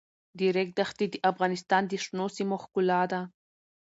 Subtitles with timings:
[0.37, 3.21] د ریګ دښتې د افغانستان د شنو سیمو ښکلا ده.